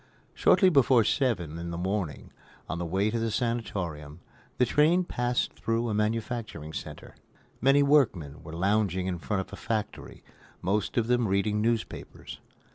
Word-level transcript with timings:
Shortly 0.33 0.69
before 0.69 1.03
seven 1.03 1.59
in 1.59 1.69
the 1.69 1.77
morning, 1.77 2.31
on 2.67 2.79
the 2.79 2.87
way 2.87 3.11
to 3.11 3.19
the 3.19 3.29
sanatorium, 3.29 4.19
the 4.57 4.65
train 4.65 5.03
passed 5.03 5.53
through 5.53 5.89
a 5.89 5.93
manufacturing 5.93 6.73
center. 6.73 7.13
Many 7.61 7.83
workmen 7.83 8.41
were 8.41 8.53
lounging 8.53 9.05
in 9.05 9.19
front 9.19 9.41
of 9.41 9.53
a 9.53 9.57
factory, 9.57 10.23
most 10.59 10.97
of 10.97 11.05
them 11.05 11.27
reading 11.27 11.61
newspapers. 11.61 12.39